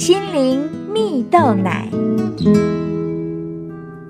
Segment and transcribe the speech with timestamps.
[0.00, 1.86] 心灵蜜豆奶。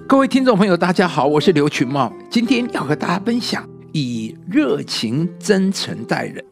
[0.06, 6.44] 各位听众朋友，大家好，我是刘群茂，今天要和大家分享以热情真诚待人。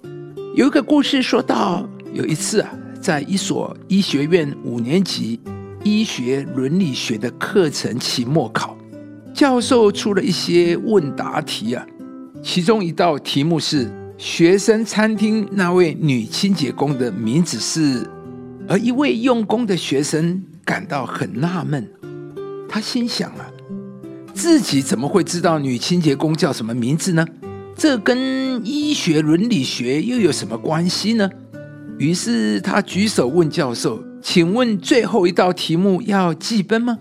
[0.56, 2.68] 有一个故事说到，有一次啊，
[3.00, 5.38] 在一所医学院五年级
[5.84, 8.76] 医学伦理学的课程期末考，
[9.32, 11.86] 教授出了一些问答题啊，
[12.42, 18.04] 其中一道题目是学生餐厅那位女清洁工的名字是，
[18.68, 21.88] 而一位用功的学生感到很纳闷。
[22.68, 23.50] 他心想啊，
[24.34, 27.26] 自己怎么会知道女清洁工叫什么名字呢？
[27.74, 31.30] 这跟医学伦理学又有什么关系呢？
[31.96, 36.98] 于是他举手问教授：“请问最后一道题目要记分吗？”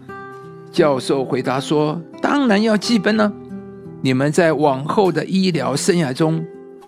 [0.71, 3.31] 教授回答说：“当然要记分呢。
[4.01, 6.45] 你们在往后的医疗生涯中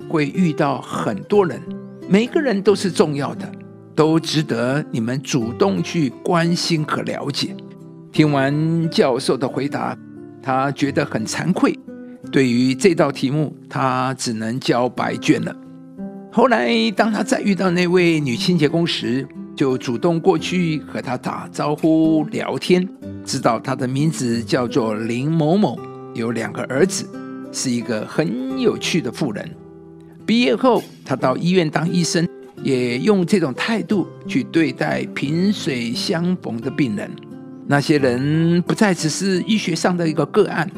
[0.07, 1.59] 会遇到很多人，
[2.07, 3.51] 每个人都是重要的，
[3.99, 7.53] 都值得你们主动去关心和了解。”
[8.13, 9.93] 听完教授的回答，
[10.41, 11.77] 他觉得很惭愧。
[12.31, 15.53] 对于这道题目，他只能交白卷了。
[16.31, 22.87] 后来，当他再遇到那位女清洁工时，就主动过去和她打招呼聊天。
[23.25, 25.77] 知道她的名字叫做林某某，
[26.13, 27.05] 有两个儿子，
[27.51, 29.49] 是一个很有趣的妇人。
[30.25, 32.25] 毕业后，他到医院当医生，
[32.69, 37.09] 也用这种态度去对待萍水相逢的病人。
[37.67, 40.69] 那些人不再只是医学上的一个个案，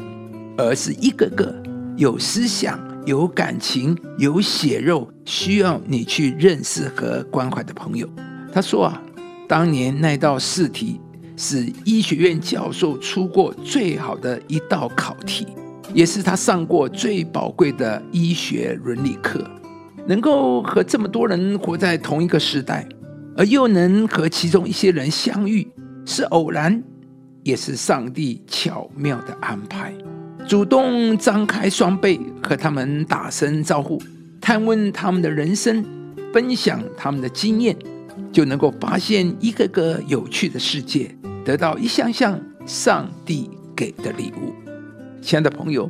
[0.56, 1.54] 而是一个个
[1.96, 8.08] 有思想、有感情、有血肉，需要你去认识和关怀的朋友。
[8.52, 9.02] 他说啊，
[9.46, 10.98] 当年那道试题
[11.36, 15.46] 是医学院教授出过最好的一道考题，
[15.92, 19.42] 也是他上过最宝贵的医学伦理课。
[20.06, 22.88] 能够和这么多人活在同一个时代，
[23.36, 25.66] 而又能和其中一些人相遇。
[26.04, 26.82] 是偶然，
[27.44, 29.94] 也是上帝巧妙的安排。
[30.48, 34.02] 主动张开双臂和他们打声招呼，
[34.40, 35.84] 探问他们的人生，
[36.32, 37.76] 分享他们的经验，
[38.32, 44.52] 就能够发现一个个有趣的世界，得到一项项上帝给的礼物。
[45.20, 45.88] 亲爱的朋友，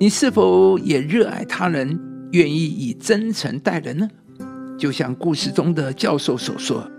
[0.00, 1.96] 你是否也热爱他人，
[2.32, 4.08] 愿意以真诚待人呢？
[4.78, 6.90] 就像故事中的教授所说：“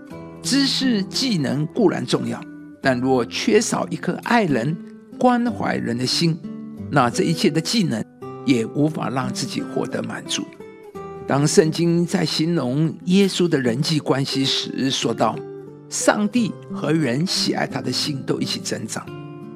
[0.42, 2.40] 知识技能固然重要。”
[2.80, 4.76] 但若缺少一颗爱人、
[5.18, 6.38] 关怀人的心，
[6.90, 8.04] 那这一切的技能
[8.46, 10.44] 也无法让自己获得满足。
[11.26, 15.34] 当圣经在形容耶稣的人际关系时，说到
[15.88, 19.04] 上帝和人喜爱他的心都一起增长。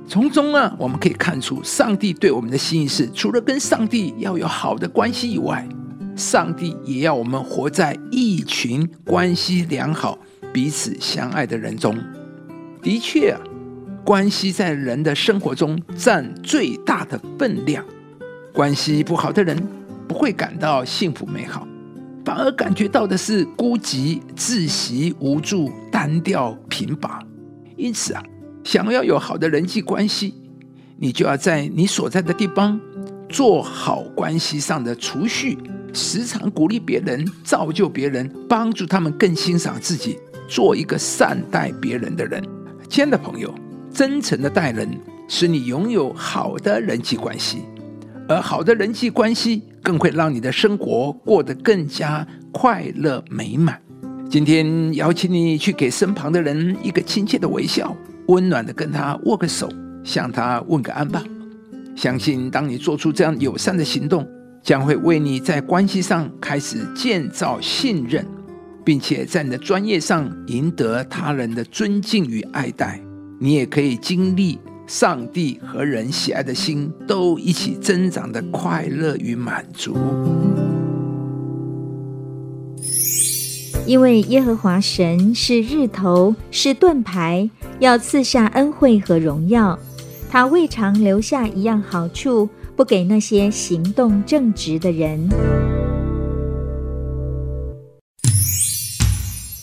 [0.09, 5.69] 从中啊，我们可以看出，上帝对我们的心意是：除了跟上帝要有好的关系以外，
[6.17, 10.19] 上帝也要我们活在一群关系良好、
[10.51, 11.95] 彼此相爱的人中。
[12.81, 13.41] 的确啊，
[14.03, 17.85] 关系在人的生活中占最大的分量。
[18.55, 19.63] 关系不好的人
[20.09, 21.69] 不会感到幸福美好，
[22.25, 27.23] 反而感觉到的是孤寂、窒息、无助、单调、贫乏。
[27.77, 28.23] 因此啊，
[28.69, 30.35] 想要有好的人际关系，
[30.99, 32.79] 你就要在你所在的地方
[33.27, 35.57] 做好关系上的储蓄，
[35.95, 42.45] 时常鼓励别人、造就别人，帮助他们更欣赏自己，做一个善待别人的人。
[42.91, 43.55] 亲爱的朋友，
[43.91, 44.87] 真诚的待人，
[45.29, 47.63] 使你拥有好的人际关系，
[48.29, 53.81] 而好的人际关系更会让你的生活过得更加快乐美满。
[54.29, 57.97] 今天邀请你去给身旁的人一个亲切的微笑，
[58.29, 59.69] 温暖的跟他握个手，
[60.03, 61.23] 向他问个安吧。
[61.95, 64.27] 相信当你做出这样友善的行动，
[64.63, 68.25] 将会为你在关系上开始建造信任。
[68.89, 72.99] 并且在你的专业上赢得他人的尊敬与爱戴，
[73.39, 79.95] 你也可以经历上帝和人喜爱的心都一起增长的快乐与满足。
[83.85, 89.79] 因为耶和华神是日头，是盾牌，要赐下恩惠和荣耀。
[90.31, 95.29] 他未尝留下一样好处，不给那些行动正直的人。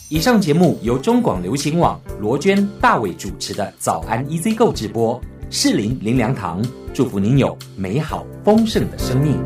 [0.08, 5.20] 以上节目由中广流行网罗娟、大伟主持的《早安 EZ 购》直播，
[5.50, 6.64] 适林林良堂
[6.94, 9.36] 祝福您有美好丰盛的生命。